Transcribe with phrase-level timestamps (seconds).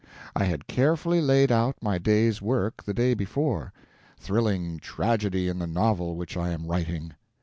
[0.35, 3.71] I had carefully laid out my day's work the day before
[4.17, 7.13] thrilling tragedy in the novel which I am writing.